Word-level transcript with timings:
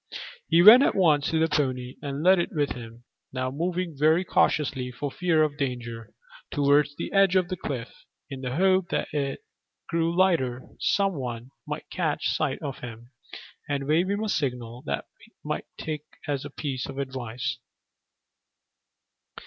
He 0.47 0.63
went 0.63 0.81
at 0.81 0.95
once 0.95 1.29
to 1.29 1.37
the 1.37 1.47
pony 1.47 1.95
and 2.01 2.23
led 2.23 2.39
it 2.39 2.49
with 2.51 2.71
him, 2.71 3.03
now 3.31 3.51
moving 3.51 3.95
very 3.95 4.25
cautiously 4.25 4.91
for 4.91 5.11
fear 5.11 5.43
of 5.43 5.59
danger, 5.59 6.11
towards 6.49 6.95
the 6.95 7.11
edge 7.13 7.35
of 7.35 7.49
the 7.49 7.55
cliff, 7.55 7.93
in 8.27 8.41
the 8.41 8.55
hope 8.55 8.89
that 8.89 9.09
as 9.13 9.33
it 9.35 9.39
grew 9.87 10.17
lighter 10.17 10.67
some 10.79 11.13
one 11.13 11.51
might 11.67 11.87
catch 11.91 12.29
sight 12.35 12.57
of 12.63 12.79
him 12.79 13.11
and 13.69 13.85
wave 13.87 14.09
him 14.09 14.23
a 14.23 14.27
signal 14.29 14.81
that 14.87 15.05
he 15.19 15.33
might 15.43 15.65
take 15.77 16.05
as 16.27 16.45
a 16.45 16.49
piece 16.49 16.87
of 16.87 16.97
advice. 16.97 17.59